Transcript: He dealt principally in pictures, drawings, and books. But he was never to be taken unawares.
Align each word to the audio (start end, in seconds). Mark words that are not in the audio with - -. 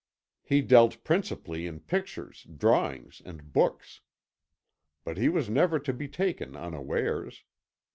He 0.41 0.63
dealt 0.63 1.03
principally 1.03 1.67
in 1.67 1.81
pictures, 1.81 2.47
drawings, 2.57 3.21
and 3.23 3.53
books. 3.53 4.01
But 5.03 5.17
he 5.19 5.29
was 5.29 5.47
never 5.47 5.77
to 5.77 5.93
be 5.93 6.07
taken 6.07 6.55
unawares. 6.55 7.43